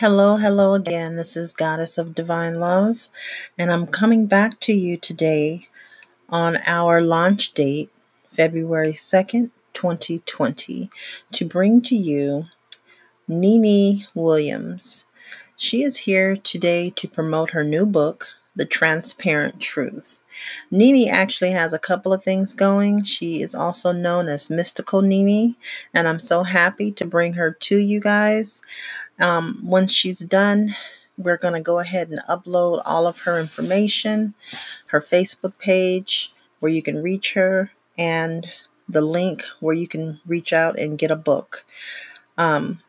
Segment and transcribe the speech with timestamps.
[0.00, 1.16] Hello, hello again.
[1.16, 3.08] This is Goddess of Divine Love,
[3.56, 5.68] and I'm coming back to you today
[6.28, 7.90] on our launch date,
[8.30, 10.90] February 2nd, 2020,
[11.32, 12.44] to bring to you
[13.26, 15.06] Nene Williams.
[15.56, 20.22] She is here today to promote her new book, The Transparent Truth.
[20.70, 23.02] Nene actually has a couple of things going.
[23.04, 25.56] She is also known as Mystical Nene,
[25.94, 28.60] and I'm so happy to bring her to you guys.
[29.18, 30.70] Um, once she's done,
[31.16, 34.34] we're going to go ahead and upload all of her information,
[34.88, 38.46] her Facebook page where you can reach her, and
[38.88, 41.64] the link where you can reach out and get a book.
[42.36, 42.80] Um,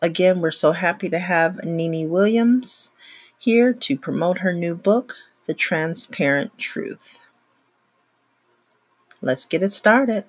[0.00, 2.92] again, we're so happy to have Nene Williams
[3.38, 7.26] here to promote her new book, The Transparent Truth.
[9.20, 10.24] Let's get it started.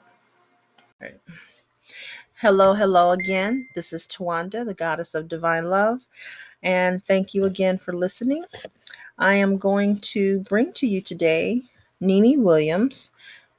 [2.41, 3.67] Hello, hello again.
[3.73, 6.01] This is Tawanda, the goddess of divine love,
[6.61, 8.45] and thank you again for listening.
[9.17, 11.63] I am going to bring to you today
[11.99, 13.09] Nene Williams.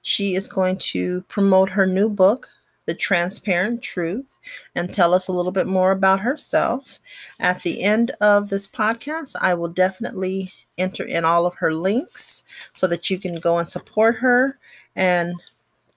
[0.02, 2.50] She is going to promote her new book,
[2.86, 4.36] The Transparent Truth,
[4.76, 7.00] and tell us a little bit more about herself.
[7.40, 12.44] At the end of this podcast, I will definitely enter in all of her links
[12.74, 14.56] so that you can go and support her
[14.94, 15.34] and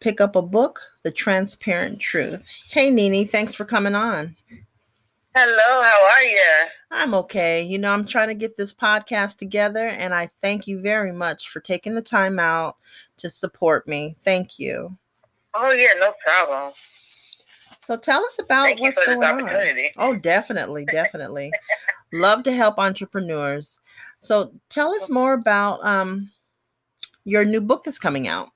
[0.02, 2.45] pick up a book, The Transparent Truth.
[2.69, 4.35] Hey, Nene, thanks for coming on.
[5.33, 6.67] Hello, how are you?
[6.91, 7.63] I'm okay.
[7.63, 11.47] You know, I'm trying to get this podcast together, and I thank you very much
[11.47, 12.75] for taking the time out
[13.17, 14.16] to support me.
[14.19, 14.97] Thank you.
[15.53, 16.73] Oh, yeah, no problem.
[17.79, 19.49] So tell us about thank what's going on.
[19.97, 21.52] Oh, definitely, definitely.
[22.11, 23.79] Love to help entrepreneurs.
[24.19, 26.29] So tell us more about um,
[27.23, 28.50] your new book that's coming out.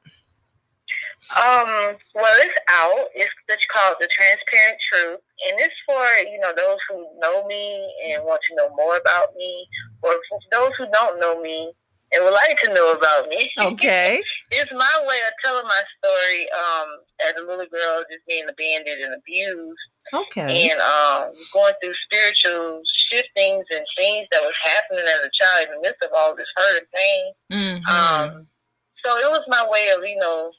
[1.34, 3.06] Um, well, it's out.
[3.16, 5.20] It's, it's called The Transparent Truth.
[5.50, 9.36] And it's for, you know, those who know me and want to know more about
[9.36, 9.68] me,
[10.04, 10.14] or
[10.52, 11.74] those who don't know me
[12.14, 13.52] and would like to know about me.
[13.62, 14.22] Okay.
[14.52, 16.88] it's my way of telling my story um,
[17.28, 19.74] as a little girl just being abandoned and abused.
[20.14, 20.70] Okay.
[20.70, 25.76] And um, going through spiritual shiftings and things that was happening as a child in
[25.76, 27.26] the midst of all this hurt and pain.
[27.52, 27.86] Mm-hmm.
[27.90, 28.48] Um,
[29.04, 30.52] so it was my way of, you know,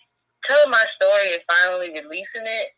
[0.46, 2.68] telling my story and finally releasing it,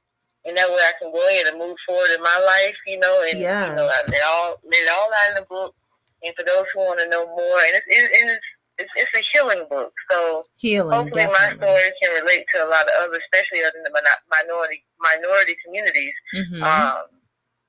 [0.44, 3.22] and that way I can go ahead and move forward in my life, you know,
[3.28, 3.68] and yes.
[3.68, 5.74] you know, I let all let all out in the book.
[6.22, 8.42] And for those who want to know more, and it's, it's,
[8.78, 10.90] it's, it's a healing book, so healing.
[10.90, 11.62] Hopefully, definitely.
[11.62, 13.94] my story can relate to a lot of others, especially other than the
[14.30, 16.14] minority minority communities.
[16.34, 16.62] Mm-hmm.
[16.62, 17.06] Um,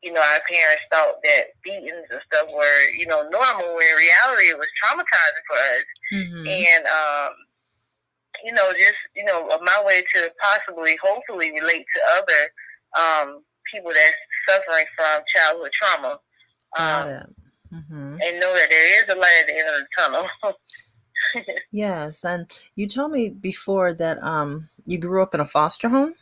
[0.01, 3.75] you know, our parents thought that beatings and stuff were, you know, normal.
[3.75, 5.87] When in reality, it was traumatizing for us.
[6.13, 6.43] Mm-hmm.
[6.47, 7.31] And um,
[8.43, 12.51] you know, just you know, my way to possibly, hopefully, relate to other
[12.97, 14.15] um, people that's
[14.47, 16.19] suffering from childhood trauma,
[16.77, 17.35] um,
[17.73, 18.17] mm-hmm.
[18.21, 21.45] and know that there is a light at the end of the tunnel.
[21.71, 26.13] yes, and you told me before that um, you grew up in a foster home.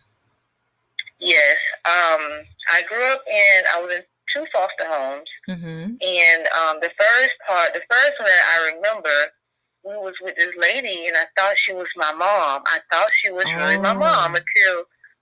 [1.20, 3.62] Yes, um, I grew up in.
[3.76, 4.02] I was in
[4.34, 5.96] two foster homes, mm-hmm.
[6.02, 9.10] and um, the first part, the first one that I remember
[9.88, 12.62] we was with this lady, and I thought she was my mom.
[12.68, 13.56] I thought she was oh.
[13.56, 14.40] really my mom oh.
[14.40, 14.76] until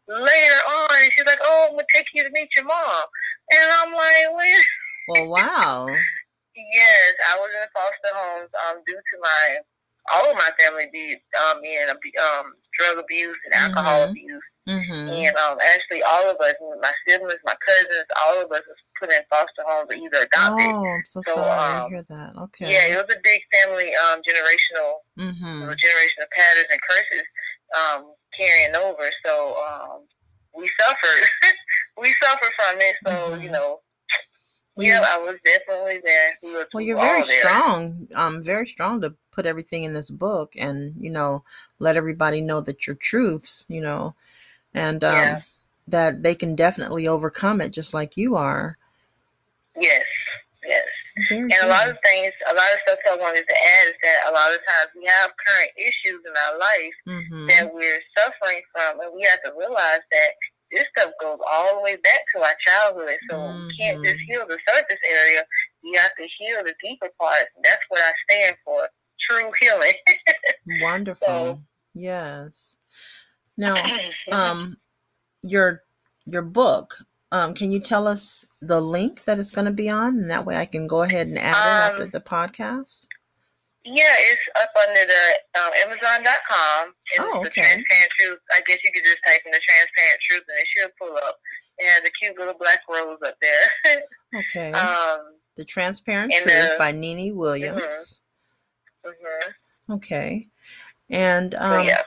[0.08, 0.90] later on.
[0.90, 3.06] And she's like, "Oh, I'm gonna take you to meet your mom,"
[3.52, 4.62] and I'm like, "When?"
[5.08, 5.86] Well, wow.
[6.56, 9.58] yes, I was in foster homes um, due to my
[10.14, 14.12] all of my family be um, being um, drug abuse and alcohol mm-hmm.
[14.12, 14.44] abuse.
[14.68, 15.10] Mm-hmm.
[15.14, 19.14] And um, actually, all of us, my siblings, my cousins, all of us was put
[19.14, 20.66] in foster homes or either adopted.
[20.74, 22.34] Oh, I'm so, so sorry um, to hear that.
[22.50, 22.74] Okay.
[22.74, 25.70] Yeah, it was a big family um, generational, mm-hmm.
[25.70, 27.26] generational patterns and curses
[27.78, 29.06] um, carrying over.
[29.26, 30.02] So um,
[30.58, 31.30] we suffered.
[32.02, 32.96] we suffered from it.
[33.06, 33.44] So Mm-hmm.
[33.44, 33.80] you know,
[34.76, 36.32] Well, yeah, I was definitely there.
[36.44, 37.40] We Well, you're very there.
[37.40, 38.08] strong.
[38.14, 41.44] Um, very strong to put everything in this book and you know
[41.80, 43.66] let everybody know that your truths.
[43.70, 44.16] You know,
[44.74, 45.42] and um, Yeah.
[45.88, 48.78] that they can definitely overcome it just like you are.
[49.80, 50.04] Yes,
[50.66, 50.84] yes.
[51.30, 53.96] Very And a lot of things, a lot of stuff I wanted to add is
[54.04, 57.48] that a lot of times we have current issues in our life Mhm.
[57.48, 60.32] that we're suffering from, and we have to realize that
[60.76, 63.18] this stuff goes all the way back to our childhood.
[63.30, 63.38] So
[63.68, 64.26] we can't just Mhm.
[64.28, 65.44] heal the surface area;
[65.82, 67.46] you have to heal the deeper parts.
[67.64, 68.90] That's what I stand for:
[69.22, 69.94] true healing.
[70.82, 71.26] Wonderful.
[71.28, 71.62] So-
[71.94, 72.78] yes.
[73.58, 73.76] Now,
[74.32, 74.78] um,
[75.42, 75.84] your
[76.26, 76.98] your book.
[77.32, 80.46] Um, can you tell us the link that it's going to be on, and that
[80.46, 83.08] way I can go ahead and add it after Um, the podcast.
[83.86, 86.94] Yeah, it's up under the um, Amazon.com.
[87.14, 87.50] It's Oh, the.
[87.52, 88.40] Transparent Truth.
[88.56, 91.38] I guess you could just type in the Transparent Truth, and it should pull up.
[91.78, 94.04] It has a cute little black rose up there.
[94.36, 94.74] Okay.
[94.74, 95.20] Um,
[95.56, 98.24] The Transparent Truth the, by Nene Williams.
[99.06, 99.10] Mm-hmm.
[99.10, 99.94] Mm-hmm.
[99.94, 100.48] Okay.
[101.10, 102.02] And um, yeah.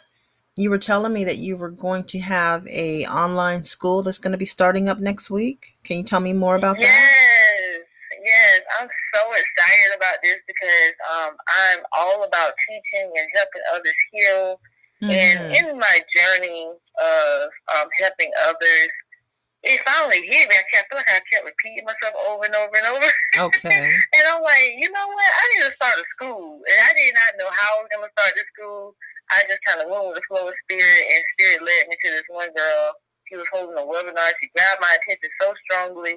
[0.57, 4.33] you were telling me that you were going to have a online school that's going
[4.33, 5.77] to be starting up next week.
[5.85, 6.91] Can you tell me more about yes.
[6.91, 7.58] that?
[8.29, 13.99] Yes, I'm so excited about this because um, I'm all about teaching and helping others
[14.13, 14.61] heal.
[15.01, 15.17] Mm-hmm.
[15.17, 18.93] And in my journey of um, helping others,
[19.65, 20.55] it finally hit me.
[20.55, 23.11] I kept feel like I kept repeating myself over and over and over.
[23.49, 23.81] Okay.
[24.15, 25.31] and I'm like, you know what?
[25.33, 26.61] I need to start a school.
[26.63, 28.95] And I did not know how I was gonna start the school.
[29.33, 32.09] I just kind of went with the flow of spirit, and spirit led me to
[32.17, 32.87] this one girl.
[33.29, 34.33] She was holding a webinar.
[34.41, 36.17] She grabbed my attention so strongly,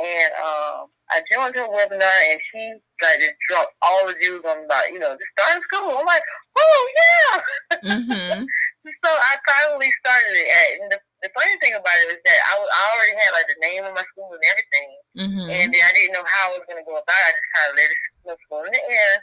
[0.00, 2.62] and um, I joined her webinar, and she
[3.04, 6.00] like just dropped all the jewels on about you know just starting school.
[6.00, 6.24] I'm like,
[6.56, 7.32] oh yeah.
[7.92, 8.40] Mm-hmm.
[9.04, 10.48] so I finally started it.
[10.80, 13.48] And the the funny thing about it is that I, was, I already had like
[13.52, 14.88] the name of my school and everything,
[15.22, 15.48] mm-hmm.
[15.52, 17.28] and then I didn't know how I was gonna go about it.
[17.28, 19.14] I just kind of let it float in the air,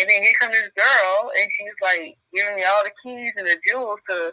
[0.00, 3.46] and then here comes this girl, and she's like giving me all the keys and
[3.46, 4.32] the jewels to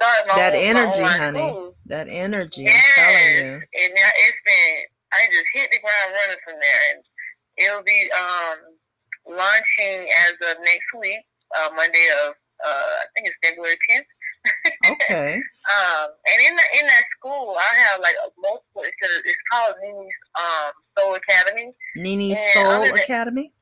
[0.00, 1.48] start my that own, energy, my honey.
[1.48, 1.74] School.
[1.86, 2.62] That energy.
[2.66, 2.76] Yes.
[2.76, 3.54] I'm telling you.
[3.78, 4.99] And now it's been.
[5.12, 7.00] I just hit the ground running from there, and
[7.58, 8.58] it'll be um
[9.26, 11.20] launching as of next week,
[11.58, 14.06] uh, Monday of uh, I think it's February tenth
[14.90, 15.34] okay.
[15.76, 18.82] um, and in the, in that school, I have like multiple.
[18.84, 21.72] It's, it's called Nene's um, Soul Academy.
[21.96, 23.52] Nene's Soul Academy.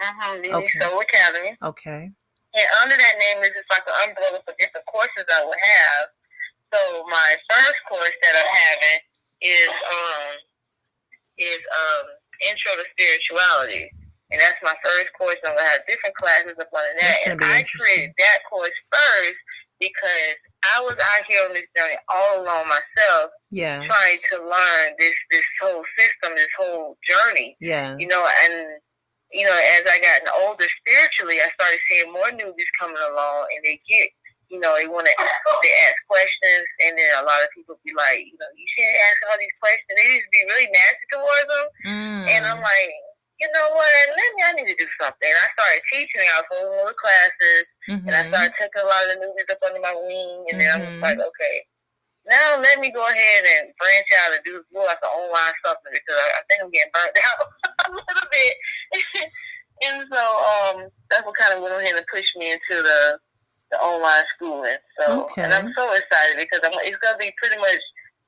[0.00, 0.42] Mm-hmm.
[0.42, 0.78] Nene's okay.
[0.80, 1.56] Soul Academy.
[1.62, 2.10] Okay.
[2.50, 6.04] And under that name is just like an umbrella for different courses I would have.
[6.74, 9.00] So my first course that I'm having
[9.42, 10.49] is um
[11.40, 12.06] is um
[12.52, 13.88] intro to spirituality.
[14.30, 15.36] And that's my first course.
[15.42, 17.16] I'm gonna have different classes up under that.
[17.26, 19.40] And I created that course first
[19.80, 20.36] because
[20.76, 23.32] I was out here on this journey all alone myself.
[23.50, 23.82] Yeah.
[23.82, 27.56] Trying to learn this this whole system, this whole journey.
[27.60, 27.96] Yeah.
[27.96, 28.78] You know, and
[29.32, 33.62] you know, as I gotten older spiritually, I started seeing more newbies coming along, and
[33.64, 34.10] they get,
[34.50, 37.94] you know, they want to, they ask questions, and then a lot of people be
[37.94, 39.94] like, you know, you shouldn't ask all these questions.
[39.94, 42.22] They just be really nasty towards them, mm.
[42.34, 42.90] and I'm like,
[43.40, 43.88] you know what?
[44.12, 44.40] Let me.
[44.44, 45.32] I need to do something.
[45.32, 46.26] I started teaching.
[46.28, 48.04] I was holding little classes, mm-hmm.
[48.04, 48.36] and I mm-hmm.
[48.36, 50.44] started taking a lot of the newbies up under my wing.
[50.52, 50.76] And mm-hmm.
[50.76, 51.56] then I'm like, okay,
[52.28, 55.88] now let me go ahead and branch out and do more like an online something
[55.88, 57.40] because I, I think I'm getting burnt out
[57.88, 58.54] a little bit.
[59.88, 60.76] and so um,
[61.08, 63.16] that's what kind of went ahead and pushed me into the
[63.70, 64.76] the online schooling.
[65.00, 65.44] So, okay.
[65.44, 67.80] and I'm so excited because I'm, it's going to be pretty much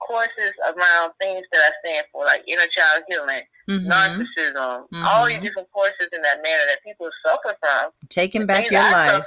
[0.06, 3.90] courses around things that I stand for, like inner child healing, mm-hmm.
[3.90, 5.04] narcissism, mm-hmm.
[5.06, 7.90] all these different courses in that manner that people suffer from.
[8.08, 9.24] Taking back your life.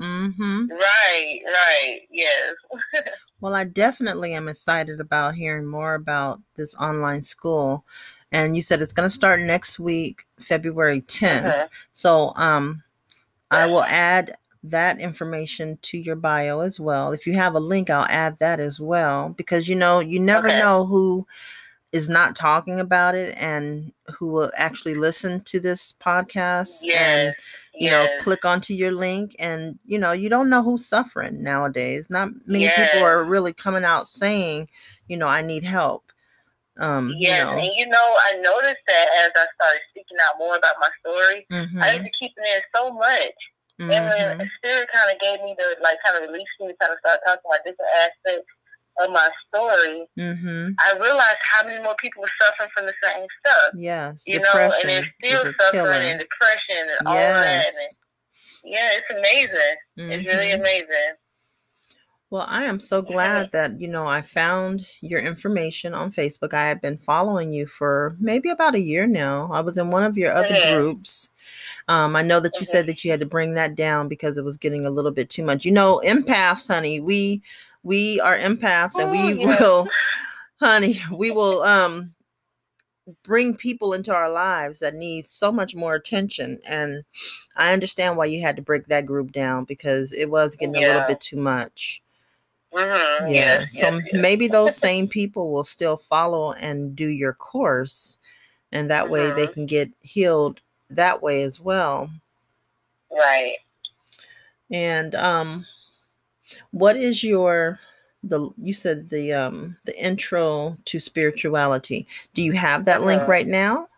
[0.00, 0.66] Mm-hmm.
[0.70, 2.54] Right, right, yes.
[3.40, 7.84] well, I definitely am excited about hearing more about this online school.
[8.32, 11.42] And you said it's going to start next week, February 10th.
[11.42, 11.66] Mm-hmm.
[11.92, 12.82] So, um,
[13.50, 14.32] I will add
[14.64, 17.12] that information to your bio as well.
[17.12, 20.48] If you have a link, I'll add that as well because you know, you never
[20.48, 20.58] okay.
[20.58, 21.26] know who
[21.92, 26.98] is not talking about it and who will actually listen to this podcast yes.
[26.98, 27.34] and
[27.72, 27.92] you yes.
[27.92, 32.30] know click onto your link and you know you don't know who's suffering nowadays not
[32.46, 32.90] many yes.
[32.90, 34.68] people are really coming out saying
[35.06, 36.10] you know i need help
[36.80, 37.58] um yes you know.
[37.58, 41.46] and you know i noticed that as i started speaking out more about my story
[41.52, 41.80] mm-hmm.
[41.80, 43.90] i used to keep it in so much Mm-hmm.
[43.90, 44.50] And then.
[44.62, 47.20] Spirit kind of gave me the, like, kind of released me to kind of start
[47.26, 48.50] talking about different aspects
[49.00, 50.06] of my story.
[50.18, 50.78] Mm-hmm.
[50.78, 53.74] I realized how many more people were suffering from the same stuff.
[53.74, 54.22] Yes.
[54.26, 57.06] You know, and they're still suffering and depression and yes.
[57.06, 57.66] all that.
[57.66, 57.92] And
[58.64, 59.76] yeah, it's amazing.
[59.98, 60.10] Mm-hmm.
[60.12, 60.60] It's really mm-hmm.
[60.60, 61.12] amazing.
[62.34, 66.52] Well, I am so glad that, you know, I found your information on Facebook.
[66.52, 69.48] I have been following you for maybe about a year now.
[69.52, 70.74] I was in one of your other mm-hmm.
[70.74, 71.30] groups.
[71.86, 72.72] Um, I know that you mm-hmm.
[72.72, 75.30] said that you had to bring that down because it was getting a little bit
[75.30, 75.64] too much.
[75.64, 77.40] You know, empaths, honey, we
[77.84, 79.60] we are empaths and we oh, yeah.
[79.60, 79.88] will
[80.58, 82.10] honey, we will um
[83.22, 87.04] bring people into our lives that need so much more attention and
[87.56, 90.80] I understand why you had to break that group down because it was getting yeah.
[90.80, 92.02] a little bit too much.
[92.74, 93.26] Mm-hmm.
[93.28, 93.60] Yeah.
[93.60, 94.02] Yes, so yes.
[94.12, 98.18] maybe those same people will still follow and do your course,
[98.72, 99.12] and that mm-hmm.
[99.12, 99.52] way they mm-hmm.
[99.52, 102.10] can get healed that way as well.
[103.10, 103.56] Right.
[104.70, 105.66] And um,
[106.70, 107.78] what is your
[108.22, 112.06] the you said the um the intro to spirituality?
[112.32, 113.06] Do you have that mm-hmm.
[113.06, 113.88] link right now?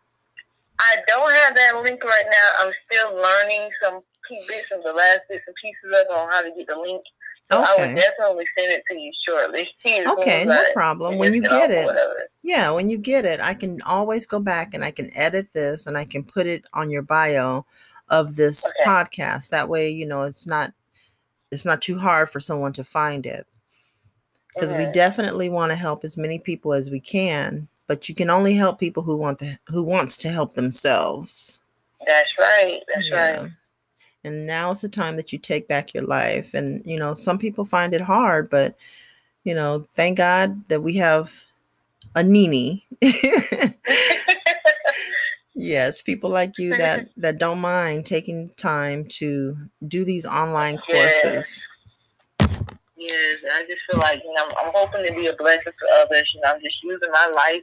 [0.79, 2.67] I don't have that link right now.
[2.67, 6.67] I'm still learning some of the last bits and pieces of on how to get
[6.67, 7.03] the link
[7.51, 7.85] So okay.
[7.85, 9.69] I will definitely send it to you shortly.
[10.19, 11.17] okay, no problem.
[11.17, 11.89] When you get it,
[12.43, 15.87] yeah, when you get it, I can always go back and I can edit this
[15.87, 17.65] and I can put it on your bio
[18.09, 18.89] of this okay.
[18.89, 19.51] podcast.
[19.51, 20.73] That way, you know, it's not
[21.53, 23.47] it's not too hard for someone to find it.
[24.53, 24.87] Because mm-hmm.
[24.87, 28.55] we definitely want to help as many people as we can, but you can only
[28.55, 31.61] help people who want to who wants to help themselves.
[32.05, 32.81] That's right.
[32.93, 33.41] That's yeah.
[33.41, 33.51] right
[34.27, 36.55] and now is the time that you take back your life.
[36.55, 38.77] And you know some people find it hard but
[39.45, 41.45] you know thank god that we have
[42.15, 42.83] a nene
[45.55, 49.57] yes people like you that that don't mind taking time to
[49.87, 51.65] do these online courses.
[52.99, 55.87] Yes, i just feel like you know I'm, I'm hoping to be a blessing to
[56.01, 57.63] others you know i'm just using my life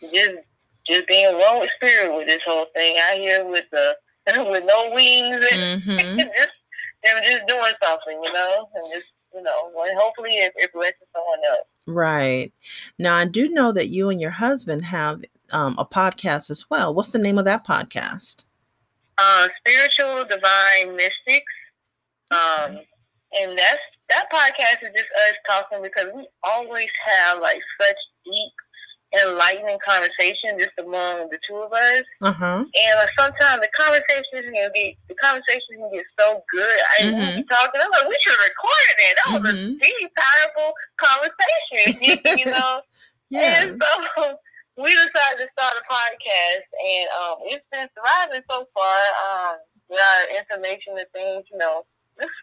[0.00, 0.38] and just
[0.86, 2.96] just being one with spirit with this whole thing.
[3.10, 3.96] Out here with the
[4.50, 6.18] with no wings and mm-hmm.
[6.18, 6.52] just
[7.04, 10.96] and just doing something, you know, and just you know, and hopefully it, it blesses
[11.14, 11.66] someone else.
[11.86, 12.52] Right.
[12.98, 16.94] Now I do know that you and your husband have um, a podcast as well.
[16.94, 18.44] What's the name of that podcast?
[19.18, 21.52] Uh, Spiritual Divine Mystics.
[22.30, 22.80] Um,
[23.40, 28.52] and that's that podcast is just us talking because we always have like such deep
[29.12, 32.02] enlightening conversation just among the two of us.
[32.22, 32.64] Uh-huh.
[32.64, 36.78] And like sometimes the conversations can get the conversations can get so good.
[36.98, 37.36] I mm-hmm.
[37.40, 37.80] be talking.
[37.80, 39.14] I'm like, we should record it.
[39.16, 39.76] That was mm-hmm.
[39.76, 42.38] a deep, powerful conversation.
[42.40, 42.80] you know.
[43.28, 43.62] yeah.
[43.62, 44.36] And so
[44.82, 48.96] we decided to start a podcast, and um, it's been thriving so far.
[49.28, 49.56] Um,
[49.92, 51.84] with our information and things, you know.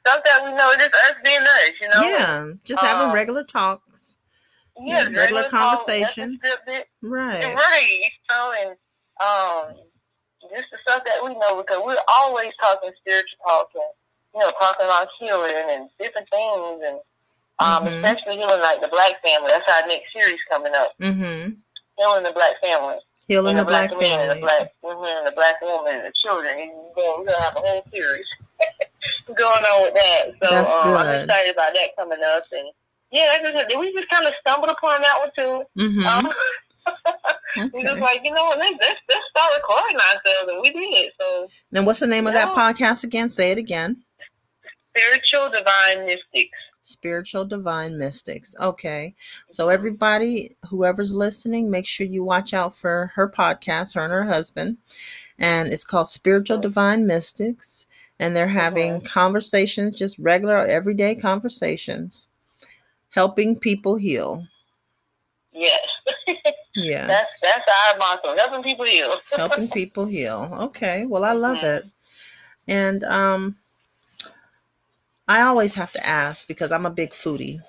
[0.05, 2.01] Stuff that we know, just us being us, you know.
[2.01, 4.18] Yeah, just having um, regular talks
[4.81, 6.43] yeah, regular conversations.
[7.01, 7.55] Right.
[7.55, 8.01] Right.
[8.29, 8.69] So and
[9.19, 9.75] um
[10.55, 13.83] just the stuff that we know because we're always talking spiritual talk and
[14.33, 16.97] you know, talking about healing and different things and
[17.59, 18.05] um mm-hmm.
[18.05, 19.51] especially healing like the black family.
[19.51, 20.93] That's our next series coming up.
[20.99, 21.51] Mm-hmm.
[21.97, 22.95] Healing the black family.
[23.27, 24.33] Healing the, the, black, black family.
[24.33, 26.57] The black, mm-hmm, the black woman and the children.
[26.57, 28.25] And we're gonna have a whole series
[29.27, 30.31] going on with that.
[30.41, 30.97] So um.
[30.97, 32.69] I'm excited about that coming up and
[33.11, 35.63] yeah, we just kind of stumbled upon that one too.
[35.77, 36.05] Mm-hmm.
[36.05, 37.69] Um, okay.
[37.73, 38.99] we just like, you know what, let's, let's,
[39.29, 41.11] start recording ourselves, and we did.
[41.19, 43.29] So, then what's the name of that podcast again?
[43.29, 44.03] Say it again.
[44.95, 46.57] Spiritual Divine Mystics.
[46.81, 48.55] Spiritual Divine Mystics.
[48.59, 49.15] Okay.
[49.49, 54.25] So, everybody, whoever's listening, make sure you watch out for her podcast, her and her
[54.25, 54.77] husband.
[55.37, 57.87] And it's called Spiritual Divine Mystics.
[58.19, 59.05] And they're having mm-hmm.
[59.05, 62.28] conversations, just regular, everyday conversations
[63.09, 64.45] helping people heal.
[65.51, 65.81] Yes.
[66.75, 67.07] yeah.
[67.07, 68.35] That's that's our motto.
[68.37, 69.15] Helping people heal.
[69.35, 70.49] helping people heal.
[70.61, 71.05] Okay.
[71.07, 71.65] Well, I love mm-hmm.
[71.65, 71.83] it.
[72.67, 73.57] And um
[75.27, 77.59] I always have to ask because I'm a big foodie.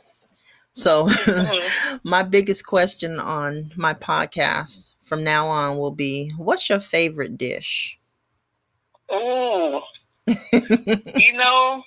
[0.72, 1.96] So mm-hmm.
[2.08, 7.98] my biggest question on my podcast from now on will be what's your favorite dish?
[9.12, 9.80] Ooh.
[10.52, 11.82] you know,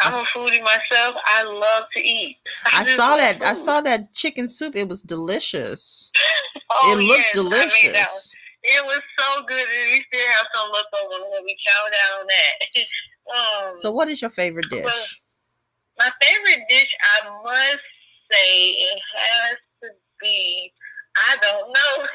[0.00, 1.14] I'm a foodie myself.
[1.24, 2.36] I love to eat.
[2.72, 3.38] I, I saw that.
[3.38, 3.44] Food.
[3.44, 4.76] I saw that chicken soup.
[4.76, 6.10] It was delicious.
[6.70, 7.34] oh, it looked yes.
[7.34, 8.34] delicious.
[8.62, 12.20] it was so good, and we still have some left over when we chow down
[12.20, 13.68] on that.
[13.70, 15.22] um, so, what is your favorite dish?
[15.98, 17.82] My favorite dish, I must
[18.30, 19.88] say, it has to
[20.20, 20.72] be.
[21.14, 22.06] I don't know.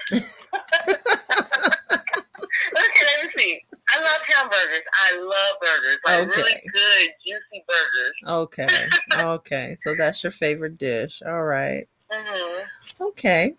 [2.78, 3.62] okay, let me see.
[3.90, 4.82] I love hamburgers.
[4.94, 5.98] I love burgers.
[6.06, 6.42] Like okay.
[6.42, 8.14] really good, juicy burgers.
[8.28, 8.88] Okay.
[9.20, 9.78] okay.
[9.80, 11.22] So that's your favorite dish.
[11.26, 11.88] All right.
[12.12, 13.04] mm-hmm.
[13.04, 13.54] Okay.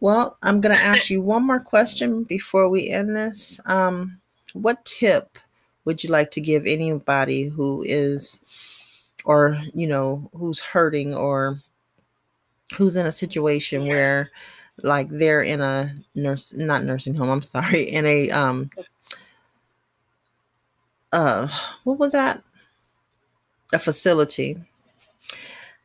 [0.00, 3.60] Well, I'm going to ask you one more question before we end this.
[3.66, 4.20] Um,
[4.52, 5.38] what tip
[5.84, 8.44] would you like to give anybody who is,
[9.24, 11.62] or, you know, who's hurting or
[12.76, 14.30] who's in a situation where,
[14.82, 18.70] like, they're in a nurse, not nursing home, I'm sorry, in a um,
[21.12, 21.48] uh
[21.84, 22.42] what was that?
[23.72, 24.56] A facility.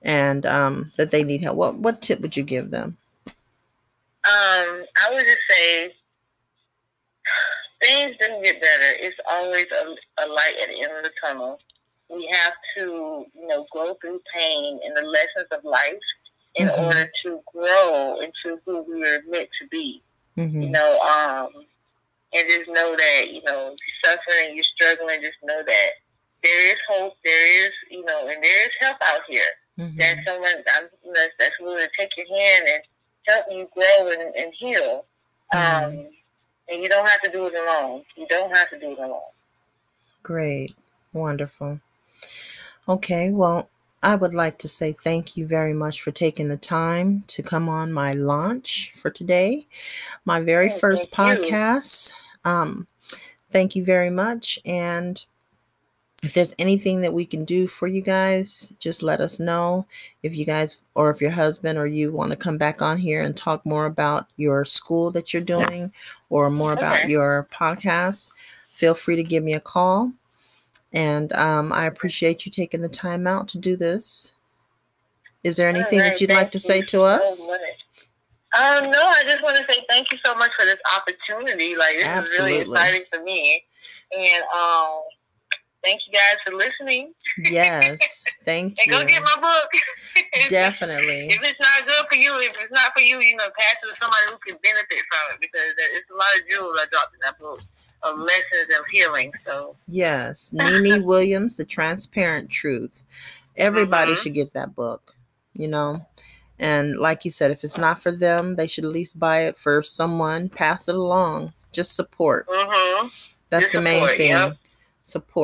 [0.01, 1.57] And um that they need help.
[1.57, 2.97] What what tip would you give them?
[3.27, 3.33] Um
[4.27, 5.93] i would just say
[7.81, 8.97] things didn't get better.
[8.99, 11.59] It's always a, a light at the end of the tunnel.
[12.09, 15.93] We have to you know go through pain and the lessons of life
[16.55, 16.83] in mm-hmm.
[16.83, 20.01] order to grow into who we are meant to be.
[20.37, 20.63] Mm-hmm.
[20.63, 21.65] you know um
[22.35, 25.21] and just know that you know you're suffering, you're struggling.
[25.21, 25.89] Just know that
[26.43, 27.13] there is hope.
[27.23, 29.43] There is you know, and there is help out here.
[29.79, 29.97] Mm-hmm.
[29.97, 32.81] There's someone that's, that's willing to take your hand and
[33.27, 35.05] help you grow and, and heal.
[35.53, 35.85] Mm-hmm.
[35.85, 36.07] Um,
[36.69, 38.03] and you don't have to do it alone.
[38.15, 39.19] You don't have to do it alone.
[40.23, 40.73] Great,
[41.13, 41.79] wonderful.
[42.87, 43.69] Okay, well,
[44.01, 47.67] I would like to say thank you very much for taking the time to come
[47.67, 49.67] on my launch for today,
[50.23, 52.11] my very Oh, first podcast.
[52.11, 52.24] you.
[52.45, 52.87] Um,
[53.51, 54.59] thank you very much.
[54.65, 55.25] And
[56.23, 59.85] if there's anything that we can do for you guys, just let us know.
[60.23, 63.21] If you guys, or if your husband or you want to come back on here
[63.21, 65.91] and talk more about your school that you're doing
[66.29, 67.09] or more about Okay.
[67.09, 68.31] your podcast,
[68.67, 70.13] feel free to give me a call.
[70.93, 74.33] And um, I appreciate you taking the time out to do this.
[75.43, 77.51] Is there anything that you'd like to you say to us?
[78.57, 81.75] Um, no, I just want to say thank you so much for this opportunity.
[81.75, 83.63] Like this is really exciting for me,
[84.17, 85.01] and um,
[85.83, 87.13] thank you guys for listening.
[87.37, 88.93] Yes, thank you.
[88.93, 89.69] And go get my book.
[90.49, 91.27] Definitely.
[91.27, 93.87] If it's not good for you, if it's not for you, you know, pass it
[93.93, 97.13] to somebody who can benefit from it because it's a lot of jewels I dropped
[97.13, 97.59] in that book
[98.03, 99.31] of lessons of healing.
[99.45, 103.03] So Yes, Nene Williams, The Transparent Truth.
[103.57, 104.17] Everybody Mhm.
[104.17, 105.15] should get that book,
[105.53, 106.05] you know.
[106.59, 109.57] And like you said, if it's not for them, they should at least buy it
[109.57, 111.53] for someone, pass it along.
[111.71, 112.45] Just support.
[112.49, 113.07] hmm
[113.49, 114.29] That's Just the main thing.
[114.29, 114.57] yep.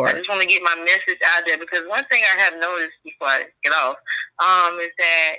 [0.10, 2.98] I just want to get my message out there because one thing I have noticed
[3.04, 3.96] before I get off
[4.40, 5.36] um, is that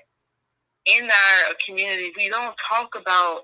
[0.86, 3.40] in our community we don't talk about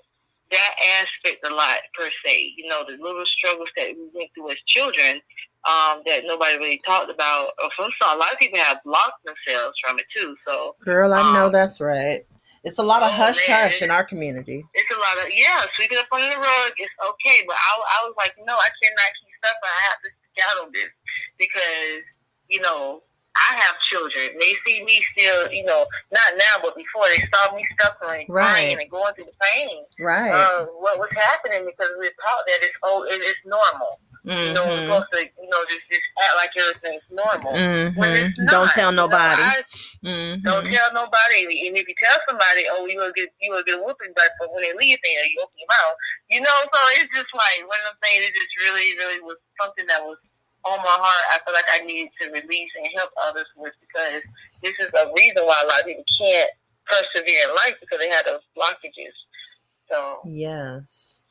[0.51, 2.53] that aspect a lot per se.
[2.57, 5.21] You know, the little struggles that we went through as children
[5.67, 7.51] um, that nobody really talked about.
[7.63, 10.37] Or First of all, a lot of people have blocked themselves from it too.
[10.47, 12.21] So Girl, I know Um, that's right.
[12.65, 13.63] It's a lot of oh, hush man.
[13.65, 14.65] hush in our community.
[14.75, 16.73] it's a lot of yeah, sweep it up under the rug.
[16.77, 19.57] It's okay, but I, I was like, no, I cannot keep stuff.
[19.63, 20.91] I have to speak out on this
[21.39, 22.03] because
[22.49, 23.03] you know
[23.37, 24.37] I have children.
[24.41, 28.45] They see me still, you know, not now, but before they saw me suffering, Right.
[28.51, 29.79] crying, and going through the pain.
[30.01, 30.33] Right.
[30.35, 34.01] Um, what was happening because we're taught that it's oh, it is normal.
[34.25, 37.53] You know, we're hmm supposed to, you know, just just act like everything's normal.
[37.97, 39.43] When it's hmm Don't tell nobody.
[39.43, 39.63] I-
[40.03, 41.67] hmm don't tell nobody.
[41.69, 44.31] And if you tell somebody, oh, you will get you will get a whooping, but
[44.39, 45.97] but when they leave there, you open your mouth.
[46.31, 48.25] You know, so it's just like one of them things.
[48.27, 50.17] It just really, really was something that was
[50.65, 51.25] on my heart.
[51.35, 54.23] I feel like I needed to release and help others with because
[54.63, 56.51] this is a reason why a lot of people can't
[56.87, 59.17] persevere in life because they have those blockages.
[59.91, 61.27] So Yes.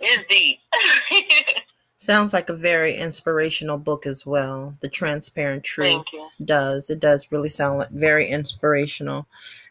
[0.00, 0.58] it's deep.
[2.02, 4.76] Sounds like a very inspirational book as well.
[4.80, 6.08] The Transparent Truth
[6.44, 6.90] does.
[6.90, 9.28] It does really sound like very inspirational.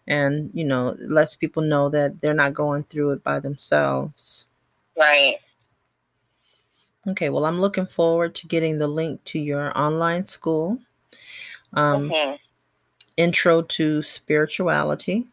[0.08, 4.48] And, you know, lets people know that they're not going through it by themselves.
[4.98, 5.39] Right.
[7.06, 10.80] Okay, well, I'm looking forward to getting the link to your online school,
[11.74, 12.13] um,
[13.17, 15.26] Intro to Spirituality.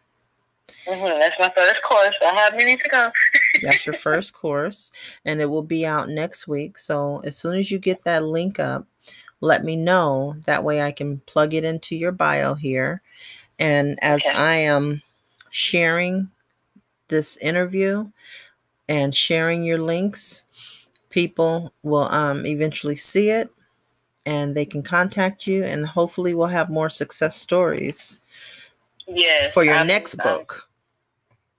[0.84, 2.16] hmm That's my first course.
[2.22, 3.12] I have many to go.
[3.62, 4.92] That's your first course,
[5.24, 6.78] and it will be out next week.
[6.78, 8.86] So as soon as you get that link up,
[9.40, 10.36] let me know.
[10.46, 13.02] That way I can plug it into your bio here.
[13.58, 14.34] And as Okay.
[14.36, 15.02] I am
[15.50, 16.30] sharing
[17.08, 18.10] this interview
[18.88, 20.44] and sharing your links,
[21.10, 23.50] people will um, eventually see it
[24.26, 28.20] and they can contact you, and hopefully, we'll have more success stories
[29.06, 29.54] Yes.
[29.54, 30.68] for your I'm- next I'm- book.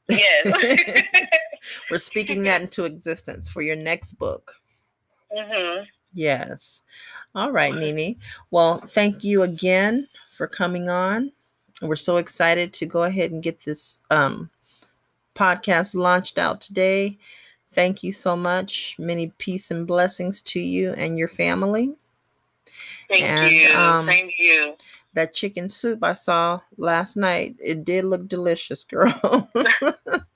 [0.07, 1.03] Yes.
[1.89, 4.56] We're speaking that into existence for your next book.
[5.32, 6.82] hmm Yes.
[7.36, 8.15] All right, Nene.
[8.50, 11.32] Well, thank you again for coming on.
[11.82, 14.50] We're so excited to go ahead and get this um,
[15.36, 17.17] podcast launched out today.
[17.72, 18.95] Thank you so much.
[18.98, 21.95] Many peace and blessings to you and your family.
[23.08, 23.69] Thank And, you.
[23.76, 24.76] um, Thank you.
[25.13, 29.50] That chicken soup I saw last night, it did look delicious, girl.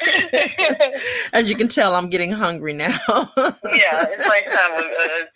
[1.32, 2.96] As you can tell, I'm getting hungry now.
[3.08, 4.72] yeah, it's my time.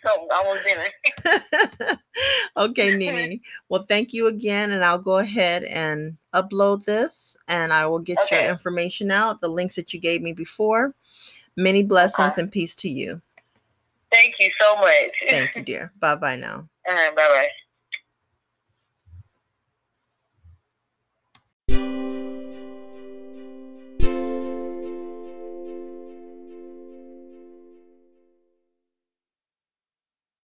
[0.05, 1.97] Uh, almost dinner.
[2.57, 3.39] okay, Nene.
[3.69, 8.17] Well, thank you again, and I'll go ahead and upload this, and I will get
[8.25, 8.43] Okay.
[8.43, 10.93] your information out, the links that you gave me before.
[11.55, 12.41] Many blessings Okay.
[12.41, 13.21] and peace to you.
[14.11, 15.11] Thank you so much.
[15.29, 15.91] Thank you, dear.
[15.99, 16.67] Bye bye now.
[16.89, 17.49] Uh, bye bye.